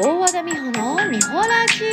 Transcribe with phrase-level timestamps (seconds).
[0.00, 1.84] 大和田美穂の美穂ラジ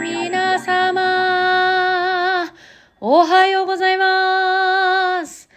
[0.00, 2.52] 皆様
[3.00, 5.48] おはようございます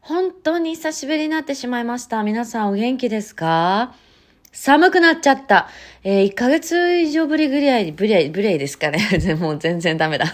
[0.00, 2.22] 本当に久しぶりになってしまいました。
[2.22, 3.94] 皆さんお元気ですか？
[4.52, 5.68] 寒くなっちゃった。
[6.04, 9.00] えー、1ヶ月以上ぶりぐらい、ぶれ、ぶれですかね。
[9.40, 10.26] もう全然ダメだ。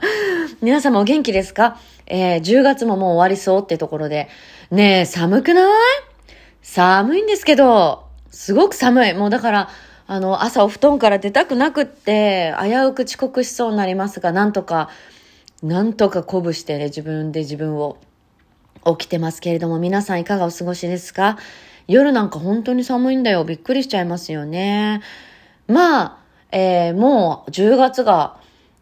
[0.60, 1.78] 皆様お元気ですか？
[2.06, 4.28] えー、10月ももう終わりそうってところで。
[4.70, 5.72] ねえ、寒くない？
[6.60, 9.14] 寒いんですけど、すごく寒い。
[9.14, 9.68] もうだから、
[10.08, 14.88] あの、朝お布団から出たくなくって、危うく遅刻しそうになりますが、なんとか、
[15.62, 17.96] なんとか鼓舞してね、自分で自分を
[18.84, 21.38] 起きてますけれども、皆さんいかがお過ごしですか？
[21.88, 23.44] 夜なんか本当に寒いんだよ。
[23.44, 25.02] びっくりしちゃいますよね。
[25.66, 26.18] まあ、
[26.52, 28.38] えー、もう10月が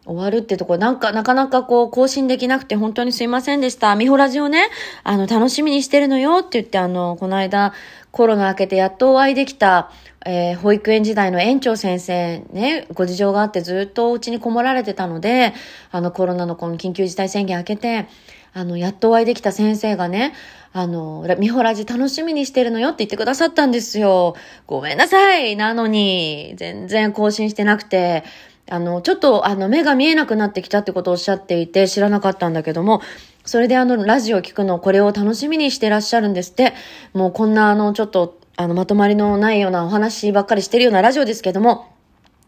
[0.07, 3.97] 終わるってとこなんか、なかなかこう、更新できなくて本当にすいませんでした。
[3.97, 4.69] ミホラジオね、
[5.03, 7.73] あの、楽しみにしてるのよって言って、あの、この間、
[8.11, 9.91] コロナ明けてやっとお会いできた、
[10.25, 15.53] えー、保育園時代の園長先生ね、ご事情があってずっとお家にこもられてたので、
[15.91, 18.07] あのコロナのこの緊急事態宣言明けて、
[18.53, 20.33] あの、やっとお会いできた先生がね、
[20.73, 24.37] あの、ミホラジ楽しみにしてるのよって言ってくださったんですよ。
[24.67, 28.23] ごめんなさいなのに、全然更新してなくて、
[28.71, 33.03] あの、ちょっと、あの、目が見えなくなってきたってことをおっしゃっていて知らなかったんだけども、
[33.45, 36.73] それであの、ラジオ聞くの、これを楽しみにしてらっしゃるんですって。
[37.13, 41.94] もうこんなあの、ちょっと、あの、まとまりのないようなお話ばっかりしてるようなラジオですけども、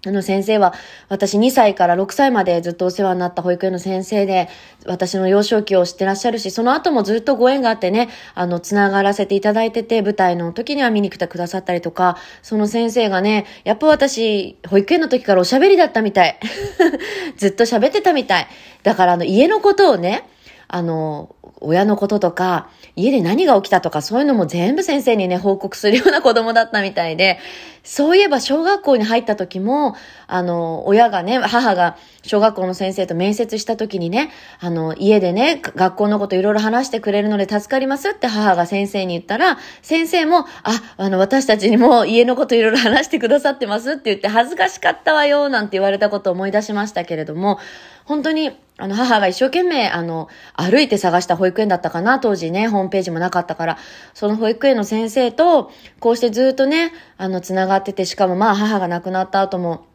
[0.06, 0.72] あの先生は、
[1.08, 4.48] 私2歳から6歳までずっとお世話になった保育園の先生で、
[4.86, 16.38] 私の幼少期を知ってらっしゃるし、その後もずっとご縁があってね、あの、つながらせていただいてて、舞台の時には見に来てくださったりとか、その先生がね、やっぱ私、保育園の時からおしゃべりだったみたい。
[17.36, 18.46] ずっと喋ってたみたい。
[18.84, 20.28] だからあの、家のことをね、
[20.68, 27.38] あの、親のこととか、家で何が起きたとか、そういうのも全部先生にね、報告するような子供だったみたいで、
[27.86, 29.94] そういえば小学校に入った時も、
[30.26, 47.60] あの、親がね、母が小学校の先生と面接した時にね、あの、家でね、学校のこといろいろ話してくれるので助かりますって母が先生に言ったら、先生も、あ、あの、私たちにも家のこといろいろ話してくださってますって言って恥ずかしかったわよ、なんて言われたことを思い出しましたけれども、
[48.06, 53.78] 本当に、あの、母が一生懸命、あの、歩いて探した保育園だったかな、当時ね、ホームページもなかったから、
[54.14, 59.86] その保育園の先生と、こうしてずっとね、あの、繋がってて、しかもまあ、母が亡くなった後も、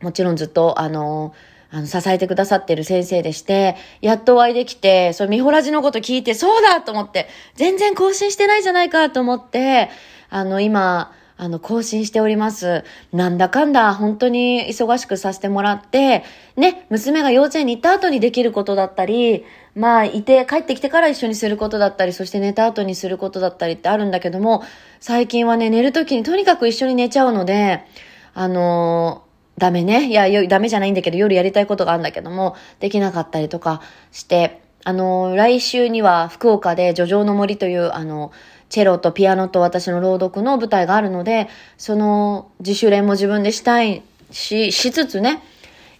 [0.00, 1.34] もちろんずっと、あの、
[1.70, 9.90] あの、支えてくださってる先生でして、やっとお会いできて、そう、ミホラジのこと聞いて、そうだと思って、全然更新してないじゃないかと思って、
[10.30, 12.84] あの、今、あの、更新しております。
[13.12, 16.24] なんだかんだ、本当に忙しくさせてもらって、
[16.56, 19.44] ね、娘が幼稚園に行った後にできることだったり、
[19.74, 24.62] まあ、いて、帰ってきてから一緒にすることだったり、そして寝た後にすることだったりってあるんだけども、
[25.00, 27.84] 最近はね、寝るときにとにかく一緒に寝ちゃうので、
[28.32, 30.08] あのー、ダメね。
[30.08, 33.82] いや、よダメじゃないんだけど、夜やりたいことがあるんだけども、できなかったりとか
[34.12, 38.32] して、あの、来週には福岡で、叙情の森という、あの
[38.68, 45.42] チェロとピアノと私の朗読の舞台があるので、その自主練も自分でしたいし、しつつね、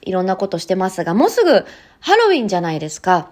[0.02, 1.64] いろんなことしてますが、もうすぐ
[2.00, 3.30] ハロウィンじゃないですか。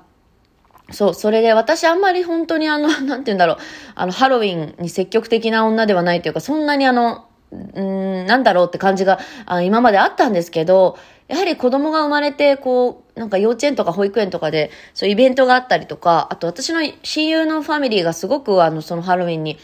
[0.91, 3.57] そう、それで私あんまり本当にあの、 なんて言うんだろう、
[3.95, 19.59] あの、ハロウィンに積極的な女ではないというか、そんなにあの、うん、なんだろうって感じが、あ今まであったんですけど、やはり子供が生まれて、こう、なんか幼稚園とか保育園とかで、そうイベントがあったりとか、あと私の親友のファミリーがすごくあの、そのハロウィンに、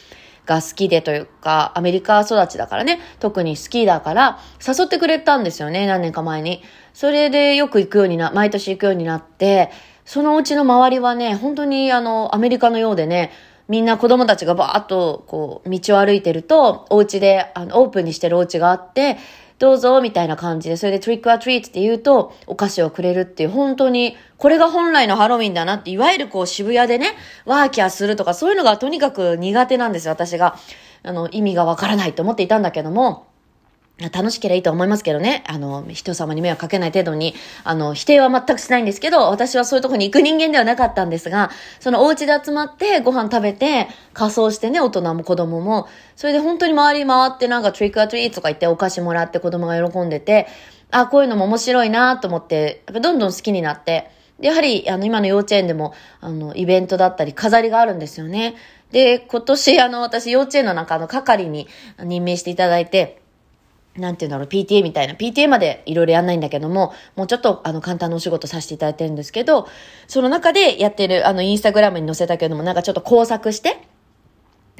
[0.45, 6.63] が好きでというか、アメリカ育ちだからね、特に好きだから、誘ってくれたんですよね、何年か前に。
[6.93, 9.71] それでよく行くようにな、毎年行くようになって、
[10.03, 13.31] そのうちの周りはね、本当にあの、アメリカのようでね、
[13.67, 19.17] みんな子供たちがバーッとこう、道を歩いてると、お家で、あの、オープンにしてるお家があって、
[19.61, 27.13] どうぞ、みたいな感じで、それでトリックアトリートって言うと、お菓子をくれるっていう、本当に、これが本来のハロウィンだなって、いわゆるこう渋谷でね、
[27.45, 30.57] ワーキャーするとか、そういうのがとにかく苦手なんですよ、私が。
[31.03, 33.27] あの、意味がわからないと思っていたんだけども、
[34.09, 35.43] 楽しければいいと思いますけどね。
[35.47, 50.47] あの、人様に迷惑かけない程度に、あの、否定は全くしないんですけど、私はそういうとこに行く人間ではなかったんですが、そのお家で集まってご飯食べて、仮装してね、大人も子供も、それで本当に周り回ってなんかトリックアトリーとか言ってお菓子もらって子供が喜んでて、
[50.91, 54.11] あ、こういうのも面白いなと思って、やっぱどんどん好きになって、
[54.41, 58.55] やはり、あの、今の幼稚園でも、あの、イベントだったり、飾りがあるんですよね。
[58.91, 61.67] で、今年、あの、私、幼稚園の中の係に
[61.99, 63.20] 任命していただいて、
[63.97, 69.67] なんていうんだろう、PTA みたいな、PTA までいろいろやんないんだけども、もうちょっとあの簡単なお仕事させていただいてるんですけど、
[70.07, 73.81] その中でやってる、あのインスタグラムに載せたけども、なんかちょっと工作して、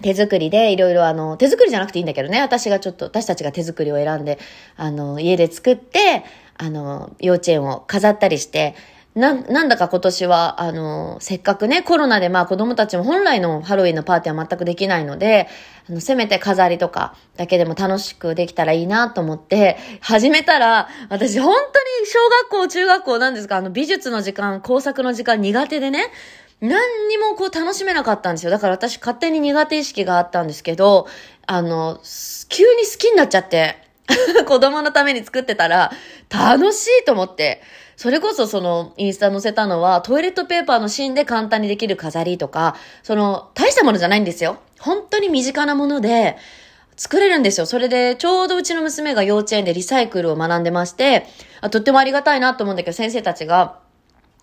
[0.02, 4.40] 手作りでいろいろあの、手作りじゃなくていいんだけどね、私がちょっと、私たちが手作りを選んで、
[4.78, 6.24] あの、家で作って、
[6.58, 8.76] あの、幼稚園を飾ったりして、
[9.14, 15.50] な、なんだか今年は、あの、せっかくね、コロナでまあ子供たちも本来のハロウィンのパーティーは全くできないので、
[15.90, 21.60] あの、せめて飾りとかだけでも楽しくできたらいいなと思って、始めたら、私本当
[22.02, 22.20] に小
[22.52, 26.06] 学校、中学校なんですか、あの、美術の時間、工作の時間苦手でね、
[26.62, 28.52] 何にもこう楽しめなかったんですよ。
[28.52, 31.08] だから私勝手に苦手意識があったんですけど、
[31.48, 32.00] あの、
[32.48, 33.78] 急に好きになっちゃって、
[34.48, 35.92] 子供のために作ってたら、
[36.30, 37.62] 楽しいと思って、
[38.02, 44.58] それこそそのインスタ載せたのはトイレットペーパーの芯で簡単にできる飾りとか、その大したものじゃないんですよ。
[44.80, 46.36] 本当に身近なもので
[46.98, 47.68] 作れるんですよ。
[47.68, 51.28] それでちょうどうちの娘が幼稚園でリサイクルを学んでまして、
[51.62, 53.78] あとってもありがたいなと思うんだけど先生たちが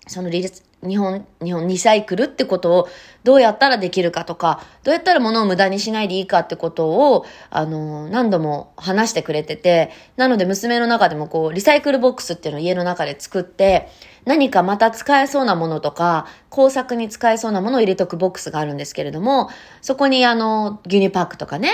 [0.07, 0.49] そのリ
[0.87, 2.89] 日本、日本、リサイクルってことを
[3.25, 13.89] どうやったらできるかとか、どうやったら物を無駄にしないでいいかってことを、あの、何度も話してくれてて、なので娘の中でもこう、リサイクルボックスっていうのを家の中で作って、
[14.25, 19.51] 何かまた使えそうなものとか、工作に使えそうなものを入れとくボックスがあるんですけれども、
[19.83, 21.71] そこにあの、牛乳パックとかね、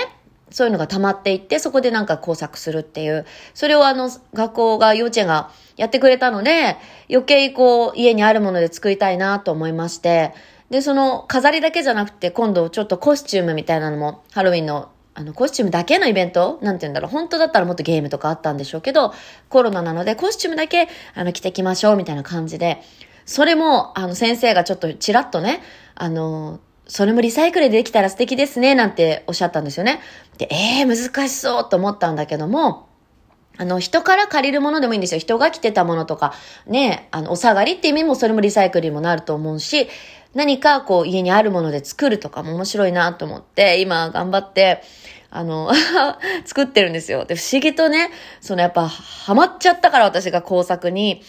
[0.51, 6.77] そういうのが溜まっていって、そこでなんか工作するっていう、それをあの、学校が、幼稚園がやってくれたので、
[7.09, 10.33] 余計こう、家にあるもので作りたいなと思いまして、
[10.69, 17.09] で、その飾りだけじゃなくて、今度ちょっとコスチュームみたいなのも、ハロウィンのあの、コスチュームだけのイベントなんて言うんだろう。
[17.09, 19.13] 本当だったらもっとゲームとかあったんでしょうけど、
[19.47, 22.81] コロナなのでコスチュームだけ、あの、着てきましょうみたいな感じで、
[23.25, 25.61] それも、あの、先生がちょっとちらっとね、
[25.95, 30.01] あの、それもリサイクルでできたら素敵ですね、なんておっしゃったんですよね。
[30.37, 32.87] で、えー、難しそうと思ったんだけども、
[33.57, 35.19] あの、人から借りるものでもいいんですよ。
[35.19, 36.33] 人が着てたものとか、
[36.67, 39.87] ね、あの、お下がりって意味もそれもリサイクルにもなると思うし、
[40.33, 44.83] 何かこう家にあるもので作るとかも面白いなと思って、今頑張って、
[45.31, 45.71] あの、
[46.45, 47.25] 作ってるんですよ。
[47.25, 48.11] で、不思議とね、
[48.41, 51.23] そのやっぱハマっちゃったから私が工作に、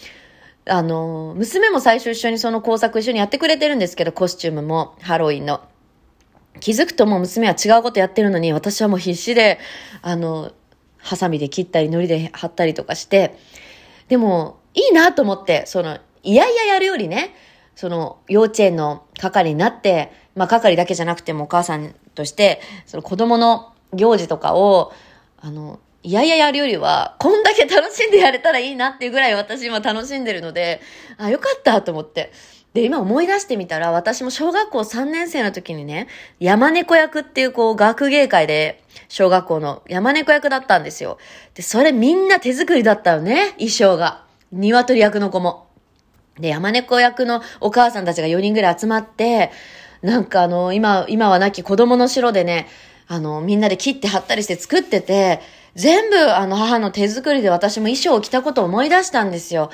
[0.69, 5.61] あの、娘も最初一緒にその工作一緒にやってくれてるんですけど、コスチュームも、ハロウィンの。
[6.59, 9.59] 気づくともう娘は違うことやってるのに、私はもう必死で、
[10.01, 10.51] あの、
[10.97, 13.37] ハサミで切ったり、糊で貼ったりとかして、
[14.07, 17.35] でも、いいなと思って、その、いやいややるよりね、
[17.75, 24.91] その、幼稚園の係になって、まあ、係だけじゃなくてもお母さんとして、その子供の行事とかを、
[25.39, 30.79] あの、いやいややるよりは、こんだけ楽しんでやれたらいいなっていうぐらい私今楽しんでるので、
[31.17, 32.31] あ、よかったと思って。
[32.73, 36.07] で、今思い出してみたら、私も小学校3年生の時にね、
[36.39, 41.17] 山猫役っていうこう、学芸会で、小学校の山猫役だったんですよ。
[41.55, 44.23] で、それみんな手作りだったよね、衣装が。
[44.53, 45.67] 鶏役の子も。
[46.39, 49.51] で、山猫役のお母さんたちが4人ぐらい集まって、
[50.01, 52.69] なんかあの、今、今はなき子供の城でね、
[53.09, 55.41] あの、みんなで切って貼ったりして作ってて、
[55.77, 59.69] 全部あの母の手作りで私も衣装を着たことを思い出したんですよ。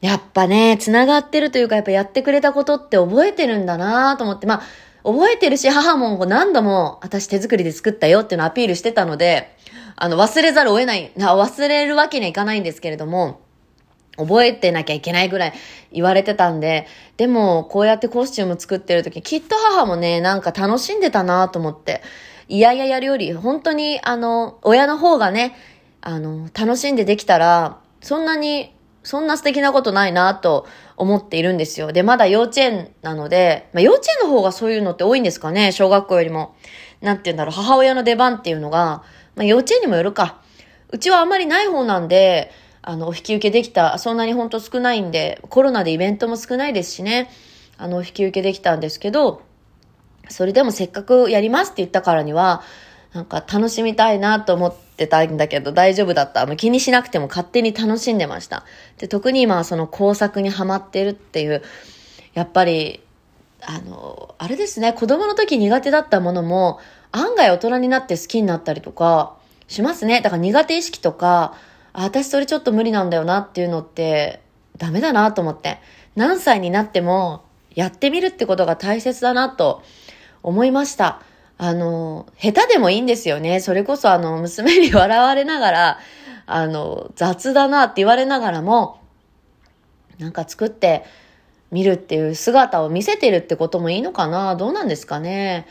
[0.00, 4.62] やっぱね、繋がってるというか、やっぱやってくれたことって覚えてるんだなと思って、まあ、
[5.04, 9.54] 覚えてるし、母も何度も私手作りで作ったよっていうのをアピールしてたので、
[9.94, 13.42] あの、忘れざるを得ない、忘れるわけにはいかないんですけれども、
[14.16, 15.52] 覚えてなきゃいけないぐらい
[15.92, 16.86] 言われてたんで、
[17.18, 22.00] でも、こうやってコスチューム作ってる時、きっと母もね、なんか楽しんでたなと思って。
[22.48, 25.56] いやいややるより、本当に、あの、親の方がね、
[26.00, 31.92] あの、楽しんでできたら、そんなに、そんな素敵なことないなと思っているんですよ。
[31.92, 36.54] で、まだ幼稚園なので、まあ、幼稚園の方がそういうのって多いんですかね小学校よりも。
[37.00, 39.02] なんて言うんだろう、母親の出番っていうのが、
[39.34, 40.40] まあ、幼稚園にもよるか。
[40.90, 47.30] うちはあんまりない方なんで、あの、お引き受けできた、そんなにほんと少ないんで、コロナでイベントも少ないですしね、
[47.78, 49.42] あの、お引き受けできたんですけど、
[50.28, 52.62] それでもせっかくやりますって言ったからには、
[53.12, 56.46] なんか楽しみたいなと思ってたんだけど大丈夫だった。
[56.46, 58.64] もう気にしなくても勝手に楽しんでました。
[58.98, 61.62] で、特に今その工作にはまってるっていう、
[62.34, 63.02] やっぱり、
[63.60, 66.80] あの、あれですね、子供の時苦手だったものも、
[67.12, 69.36] 案外大人になって好きになったりとか
[69.68, 70.22] しますね。
[70.22, 71.54] だから苦手意識とか、
[71.92, 74.40] あ、私それちょっと無理なんだよなっていうのって
[74.78, 75.78] ダメだなと思って。
[76.16, 79.82] 何歳になってもやってみるってことが大切だなと
[80.42, 81.20] 思いました。
[81.58, 83.60] あの、下手でもいいんですよね。
[83.60, 85.98] それこそあの、娘に笑われながら、
[86.46, 89.00] あの、雑だなって言われながらも、
[90.18, 91.04] なんか作って
[91.70, 95.66] みるっていう姿を見せてるってこともいいのかなどうなんですかね。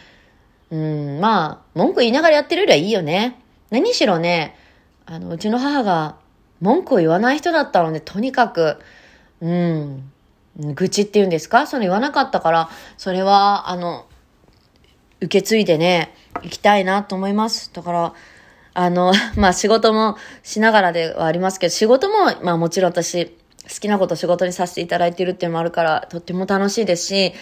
[0.72, 3.40] うん、まあ、文句言いながらやってるよりはいいよね。
[3.70, 4.58] 何しろね、
[5.06, 6.16] あの、うちの母が
[6.62, 8.78] 文句を言わない人だったので、とにかく、
[9.42, 10.12] うん、
[10.58, 11.68] 愚痴っていうんですか？
[11.68, 14.06] その言わなかったから、それは、あの、
[15.22, 17.72] 受け継いでね、行きたいなと思います。
[17.74, 18.14] だから、
[18.74, 23.34] あの、 まあ仕事もしながらではありますけど、仕事も、まあもちろん私、好
[23.80, 27.34] きなこと仕事にさせていただいてるっていうのもあるから、とっても楽しいですし、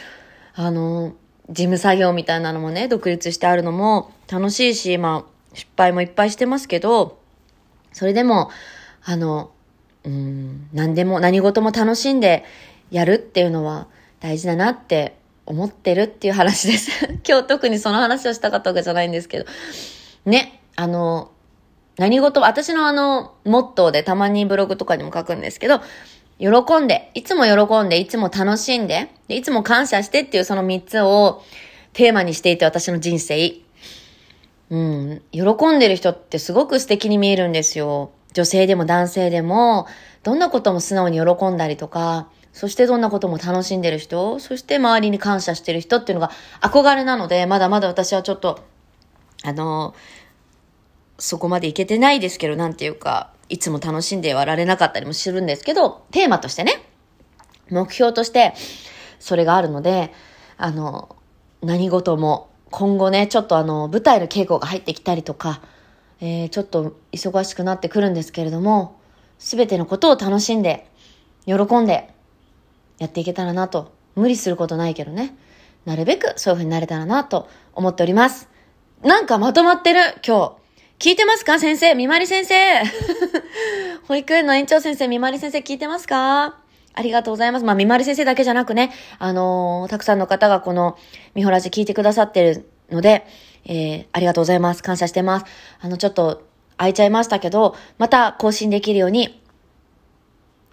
[0.55, 1.13] あの、
[1.50, 7.17] 事務作業みたいなのもね、独立してあるのも楽しいし、まあ、失敗もいっぱいしてますけど、
[7.93, 8.51] それでも、
[9.03, 9.51] あの、
[10.03, 12.43] うん、何でも、何事も楽しんで
[12.91, 13.88] やるっていうのは
[14.19, 15.18] 大事だなって
[15.49, 16.91] 思ってるっていう話です。
[17.27, 19.45] 今日特にその話をしたかったわけじゃないんですけど。
[20.25, 21.31] ね、あの、
[21.97, 25.81] 何事も、私のあの、モットーでたまにブログとかにも書くんですけど、
[26.37, 31.41] 喜んで、いつも喜んで、いつも楽しんで、でいつも感謝してっていうその3つを
[31.93, 33.53] テーマにしていて私の人生。
[34.69, 35.41] うん、喜
[35.75, 38.11] んでる人ってすごく素敵に見えるんですよ。
[38.33, 39.87] 女性でも男性でも、
[40.21, 48.59] どんなことも素直に喜んだりとか、そしてどんなことも楽しんでる人、そして周りに感謝してる人っていうのが憧れなので、まだまだ私はちょっと、
[49.43, 49.93] あの、
[51.17, 56.83] そこまでいけてないですけど、なんていうか、いつも楽しんではられなかったりもするんですけど、テーマとしてね、
[57.69, 58.53] 目標として、
[59.19, 60.13] それがあるので、
[60.57, 61.15] あの、
[61.61, 65.61] 何事も、今後ね、ちょっとあの、舞台の稽古が入ってきたりとか、
[66.21, 68.99] えー、ちょっと忙しくなってくるんですけれども、
[69.39, 70.87] すべてのことを楽しんで、
[71.45, 72.13] 喜んで、
[72.99, 73.91] やっていけたらなと。
[74.15, 75.35] 無理することないけどね。
[75.85, 78.49] なるべくそういう風になれたらなと思っております。
[79.01, 80.55] なんかまとまってる、今
[80.99, 81.09] 日。
[81.09, 81.95] 聞いてますか先生？
[81.95, 82.53] みまり先生
[84.07, 86.59] 保育園の園長先生、みまり先生聞いてますか？
[86.93, 87.65] ありがとうございます。
[87.65, 90.97] まあ、みまり先生だけじゃなくね、あのーたくさんの方がこの、
[91.35, 93.25] みほらじ聞いてくださってるので、
[93.65, 94.83] えー、ありがとうございます。
[94.83, 95.45] 感謝してます。
[95.79, 96.43] あの、ちょっと、
[96.77, 99.41] 空いちゃいましたけど、また更新できるように、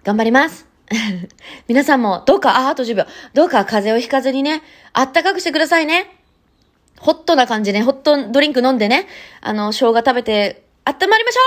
[0.03, 0.66] 頑張ります。
[1.67, 3.05] 皆さんも、どうか、あ、あと10秒。
[3.33, 4.61] どうか風邪をひかずにね、
[4.93, 6.15] あったかくしてくださいね。
[6.99, 9.07] ホットな感じね、ホットドリンク飲んでね、
[9.41, 11.45] あの、生姜食べて、温まりましょう